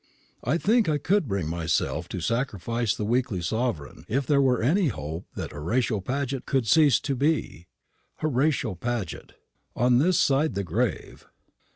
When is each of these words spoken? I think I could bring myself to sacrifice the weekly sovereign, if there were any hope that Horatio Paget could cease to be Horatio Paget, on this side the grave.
I 0.43 0.57
think 0.57 0.89
I 0.89 0.97
could 0.97 1.27
bring 1.27 1.47
myself 1.47 2.09
to 2.09 2.21
sacrifice 2.21 2.95
the 2.95 3.05
weekly 3.05 3.39
sovereign, 3.39 4.03
if 4.07 4.25
there 4.25 4.41
were 4.41 4.59
any 4.63 4.87
hope 4.87 5.27
that 5.35 5.51
Horatio 5.51 5.99
Paget 5.99 6.47
could 6.47 6.65
cease 6.65 6.99
to 7.01 7.15
be 7.15 7.67
Horatio 8.15 8.73
Paget, 8.73 9.33
on 9.75 9.99
this 9.99 10.17
side 10.19 10.55
the 10.55 10.63
grave. 10.63 11.27